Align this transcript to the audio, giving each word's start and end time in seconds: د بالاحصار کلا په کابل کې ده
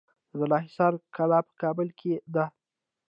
د 0.29 0.31
بالاحصار 0.41 0.93
کلا 1.15 1.39
په 1.47 1.53
کابل 1.61 1.87
کې 1.99 2.13
ده 2.33 2.45